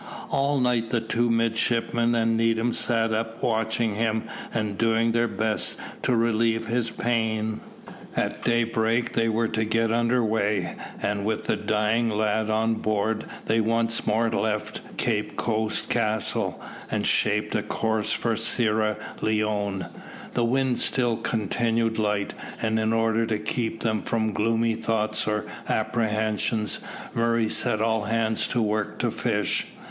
All 0.31 0.59
night 0.59 0.89
the 0.89 0.99
two 0.99 1.29
midshipmen 1.29 2.15
and 2.15 2.35
Needham 2.35 2.73
sat 2.73 3.13
up 3.13 3.43
watching 3.43 3.93
him, 3.93 4.23
and 4.51 4.75
doing 4.75 5.11
their 5.11 5.27
best 5.27 5.77
to 6.01 6.15
relieve 6.15 6.65
his 6.65 6.89
pain. 6.89 7.59
At 8.15 8.41
daybreak 8.43 9.13
they 9.13 9.29
were 9.29 9.47
to 9.49 9.63
get 9.63 9.91
under 9.91 10.23
weigh, 10.25 10.75
and 11.03 11.23
with 11.23 11.45
the 11.45 11.55
dying 11.55 12.09
lad 12.09 12.49
on 12.49 12.73
board 12.81 13.25
they 13.45 13.61
once 13.61 14.07
more 14.07 14.27
left 14.31 14.81
Cape 14.97 15.35
Coast 15.37 15.87
Castle 15.89 16.59
and 16.89 17.05
shaped 17.05 17.53
a 17.53 17.61
course 17.61 18.11
for 18.11 18.35
Sierra 18.35 18.97
Leone. 19.21 19.85
The 20.33 20.45
wind 20.45 20.79
still 20.79 21.15
continued 21.15 21.99
light, 21.99 22.33
and 22.59 22.79
in 22.79 22.91
order 22.91 23.27
to 23.27 23.37
keep 23.37 23.81
them 23.81 24.01
from 24.01 24.33
gloomy 24.33 24.73
thoughts 24.73 25.27
or 25.27 25.45
apprehensions, 25.69 26.79
Murray 27.13 27.49
set 27.51 27.81
all 27.81 28.05
hands 28.05 28.47
to 28.47 28.63
work 28.63 28.97
to 28.97 29.11
fish. 29.11 29.67